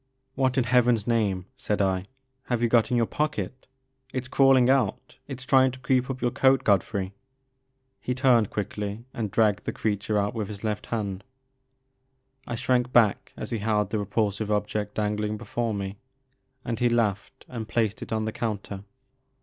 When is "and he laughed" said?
16.65-17.45